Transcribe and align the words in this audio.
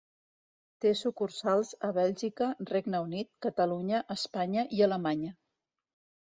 Té 0.85 0.93
sucursals 1.01 1.73
a 1.87 1.89
Bèlgica, 1.97 2.47
Regne 2.71 3.03
Unit, 3.09 3.29
Catalunya, 3.47 4.01
Espanya 4.17 4.65
i 4.79 4.83
Alemanya. 4.89 5.37